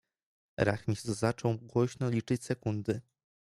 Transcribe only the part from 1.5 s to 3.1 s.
głośno liczyć sekundy."